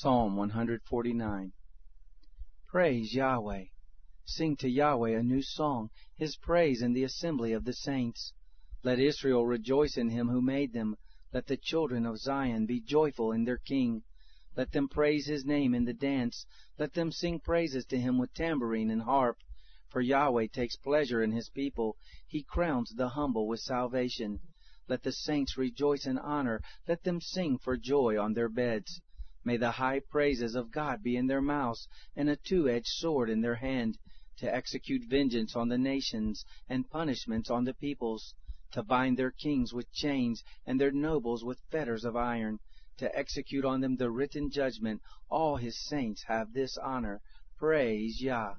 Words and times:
Psalm 0.00 0.36
149 0.36 1.52
Praise 2.68 3.12
Yahweh! 3.12 3.64
Sing 4.24 4.56
to 4.58 4.68
Yahweh 4.68 5.18
a 5.18 5.24
new 5.24 5.42
song, 5.42 5.90
His 6.16 6.36
praise 6.36 6.82
in 6.82 6.92
the 6.92 7.02
assembly 7.02 7.52
of 7.52 7.64
the 7.64 7.72
saints. 7.72 8.32
Let 8.84 9.00
Israel 9.00 9.44
rejoice 9.44 9.96
in 9.96 10.10
him 10.10 10.28
who 10.28 10.40
made 10.40 10.72
them. 10.72 10.98
Let 11.32 11.48
the 11.48 11.56
children 11.56 12.06
of 12.06 12.20
Zion 12.20 12.64
be 12.64 12.80
joyful 12.80 13.32
in 13.32 13.42
their 13.42 13.58
King. 13.58 14.04
Let 14.54 14.70
them 14.70 14.88
praise 14.88 15.26
his 15.26 15.44
name 15.44 15.74
in 15.74 15.84
the 15.84 15.94
dance. 15.94 16.46
Let 16.78 16.92
them 16.92 17.10
sing 17.10 17.40
praises 17.40 17.84
to 17.86 17.98
him 17.98 18.18
with 18.18 18.32
tambourine 18.34 18.92
and 18.92 19.02
harp. 19.02 19.38
For 19.88 20.00
Yahweh 20.00 20.46
takes 20.52 20.76
pleasure 20.76 21.24
in 21.24 21.32
his 21.32 21.50
people. 21.50 21.96
He 22.28 22.44
crowns 22.44 22.94
the 22.94 23.08
humble 23.08 23.48
with 23.48 23.58
salvation. 23.58 24.38
Let 24.86 25.02
the 25.02 25.10
saints 25.10 25.58
rejoice 25.58 26.06
in 26.06 26.18
honor. 26.18 26.62
Let 26.86 27.02
them 27.02 27.20
sing 27.20 27.58
for 27.58 27.76
joy 27.76 28.16
on 28.16 28.34
their 28.34 28.48
beds. 28.48 29.00
May 29.48 29.56
the 29.56 29.70
high 29.70 30.00
praises 30.00 30.54
of 30.54 30.70
God 30.70 31.02
be 31.02 31.16
in 31.16 31.26
their 31.26 31.40
mouths, 31.40 31.88
and 32.14 32.28
a 32.28 32.36
two-edged 32.36 32.86
sword 32.86 33.30
in 33.30 33.40
their 33.40 33.54
hand, 33.54 33.96
to 34.36 34.54
execute 34.54 35.08
vengeance 35.08 35.56
on 35.56 35.68
the 35.68 35.78
nations, 35.78 36.44
and 36.68 36.90
punishments 36.90 37.48
on 37.48 37.64
the 37.64 37.72
peoples, 37.72 38.34
to 38.72 38.82
bind 38.82 39.16
their 39.16 39.30
kings 39.30 39.72
with 39.72 39.90
chains, 39.90 40.44
and 40.66 40.78
their 40.78 40.90
nobles 40.90 41.44
with 41.44 41.62
fetters 41.70 42.04
of 42.04 42.14
iron, 42.14 42.58
to 42.98 43.08
execute 43.18 43.64
on 43.64 43.80
them 43.80 43.96
the 43.96 44.10
written 44.10 44.50
judgment. 44.50 45.00
All 45.30 45.56
his 45.56 45.82
saints 45.82 46.24
have 46.24 46.52
this 46.52 46.76
honor. 46.76 47.22
Praise 47.56 48.20
Yah. 48.20 48.52